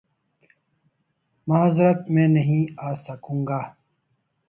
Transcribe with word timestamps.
معذرت 1.47 2.09
میں 2.09 2.27
نہیں 2.27 2.65
آسکوں 2.85 3.45
گا 3.47 3.61